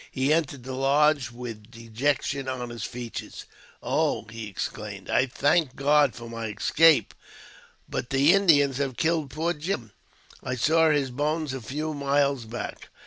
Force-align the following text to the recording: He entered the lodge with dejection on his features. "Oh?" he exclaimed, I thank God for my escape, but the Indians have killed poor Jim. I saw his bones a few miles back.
He 0.09 0.33
entered 0.33 0.63
the 0.63 0.73
lodge 0.73 1.29
with 1.29 1.69
dejection 1.69 2.47
on 2.47 2.71
his 2.71 2.83
features. 2.83 3.45
"Oh?" 3.83 4.23
he 4.31 4.47
exclaimed, 4.47 5.11
I 5.11 5.27
thank 5.27 5.75
God 5.75 6.15
for 6.15 6.27
my 6.27 6.47
escape, 6.47 7.13
but 7.87 8.09
the 8.09 8.33
Indians 8.33 8.77
have 8.77 8.97
killed 8.97 9.29
poor 9.29 9.53
Jim. 9.53 9.91
I 10.41 10.55
saw 10.55 10.89
his 10.89 11.11
bones 11.11 11.53
a 11.53 11.61
few 11.61 11.93
miles 11.93 12.45
back. 12.45 12.89